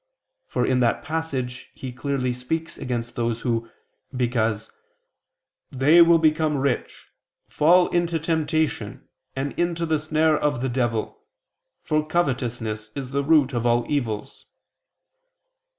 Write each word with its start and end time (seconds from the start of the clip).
For 0.47 0.65
in 0.65 0.79
that 0.79 1.03
passage 1.03 1.69
he 1.75 1.91
clearly 1.91 2.33
speaks 2.33 2.75
against 2.75 3.15
those 3.15 3.41
who, 3.41 3.69
because 4.17 4.71
they 5.71 6.01
"will 6.01 6.17
become 6.17 6.57
rich, 6.57 7.05
fall 7.47 7.87
into 7.89 8.17
temptation, 8.17 9.07
and 9.35 9.51
into 9.59 9.85
the 9.85 9.99
snare 9.99 10.35
of 10.39 10.61
the 10.61 10.69
devil... 10.69 11.21
for 11.83 12.03
covetousness 12.03 12.89
is 12.95 13.11
the 13.11 13.23
root 13.23 13.53
of 13.53 13.67
all 13.67 13.85
evils." 13.89 14.47